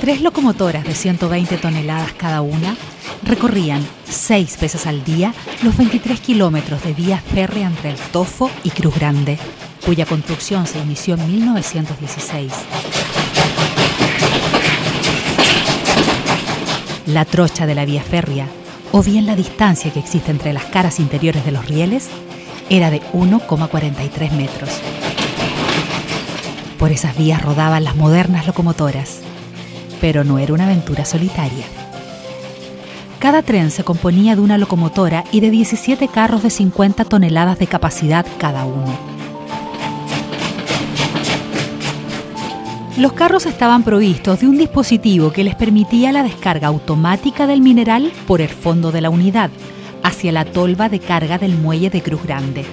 [0.00, 2.74] Tres locomotoras de 120 toneladas cada una
[3.22, 8.70] recorrían seis veces al día los 23 kilómetros de vía férrea entre el Tofo y
[8.70, 9.38] Cruz Grande,
[9.84, 12.50] cuya construcción se inició en 1916.
[17.04, 18.46] La trocha de la vía férrea,
[18.92, 22.08] o bien la distancia que existe entre las caras interiores de los rieles,
[22.70, 24.70] era de 1,43 metros.
[26.78, 29.20] Por esas vías rodaban las modernas locomotoras,
[30.00, 31.64] pero no era una aventura solitaria.
[33.18, 37.66] Cada tren se componía de una locomotora y de 17 carros de 50 toneladas de
[37.66, 39.10] capacidad cada uno.
[42.96, 48.12] Los carros estaban provistos de un dispositivo que les permitía la descarga automática del mineral
[48.26, 49.50] por el fondo de la unidad
[50.02, 52.64] hacia la tolva de carga del muelle de Cruz Grande.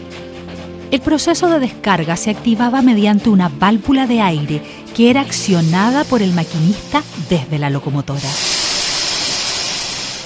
[0.89, 4.61] El proceso de descarga se activaba mediante una válvula de aire
[4.95, 8.29] que era accionada por el maquinista desde la locomotora.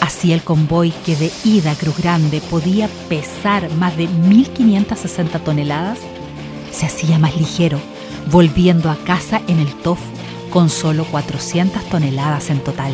[0.01, 5.99] Así el convoy que de ida a Cruz Grande podía pesar más de 1.560 toneladas,
[6.71, 7.79] se hacía más ligero,
[8.29, 9.99] volviendo a casa en el TOF
[10.51, 12.93] con solo 400 toneladas en total.